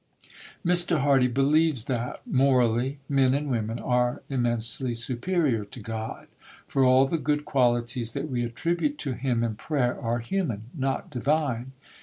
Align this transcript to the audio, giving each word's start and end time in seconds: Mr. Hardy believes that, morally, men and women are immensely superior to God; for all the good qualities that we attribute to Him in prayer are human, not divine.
Mr. 0.65 1.01
Hardy 1.01 1.27
believes 1.27 1.85
that, 1.85 2.23
morally, 2.25 2.97
men 3.07 3.35
and 3.35 3.51
women 3.51 3.77
are 3.77 4.23
immensely 4.31 4.95
superior 4.95 5.63
to 5.65 5.79
God; 5.79 6.25
for 6.65 6.83
all 6.83 7.05
the 7.05 7.19
good 7.19 7.45
qualities 7.45 8.13
that 8.13 8.27
we 8.27 8.43
attribute 8.43 8.97
to 8.97 9.11
Him 9.13 9.43
in 9.43 9.53
prayer 9.53 9.95
are 10.01 10.17
human, 10.17 10.71
not 10.75 11.11
divine. 11.11 11.73